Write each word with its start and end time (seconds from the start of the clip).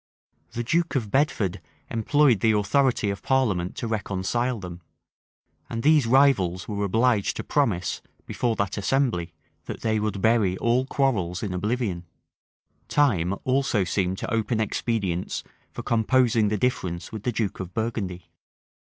{1425.} 0.51 0.57
The 0.57 0.71
duke 0.71 0.95
of 0.95 1.11
Bedford 1.11 1.61
employed 1.91 2.39
the 2.39 2.53
authority 2.53 3.11
of 3.11 3.21
parliament 3.21 3.75
to 3.75 3.87
reconcile 3.87 4.59
them; 4.59 4.81
and 5.69 5.83
these 5.83 6.07
rivals 6.07 6.67
were 6.67 6.83
obliged 6.83 7.35
to 7.37 7.43
promise, 7.43 8.01
before 8.25 8.55
that 8.55 8.79
assembly, 8.79 9.31
that 9.65 9.81
they 9.81 9.99
would 9.99 10.19
bury 10.19 10.57
all 10.57 10.87
quarrels 10.87 11.43
in 11.43 11.53
oblivion.[] 11.53 12.07
Time 12.87 13.35
also 13.43 13.83
seemed 13.83 14.17
to 14.17 14.33
open 14.33 14.59
expedients 14.59 15.43
for 15.71 15.83
composing 15.83 16.47
the 16.47 16.57
difference 16.57 17.11
with 17.11 17.21
the 17.21 17.31
duke 17.31 17.59
of 17.59 17.71
Burgundy. 17.75 18.31